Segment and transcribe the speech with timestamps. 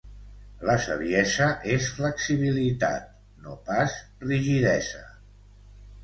[0.67, 3.05] La saviesa és flexibilitat,
[3.47, 3.99] no pas
[4.31, 5.03] rigidesa.